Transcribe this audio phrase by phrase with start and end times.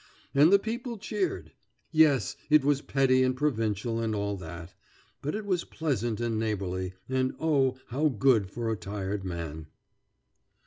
[0.33, 1.51] And the people cheered.
[1.91, 2.35] Yes!
[2.49, 4.73] it was petty and provincial and all that.
[5.21, 7.77] But it was pleasant and neighborly, and oh!
[7.89, 9.67] how good for a tired man.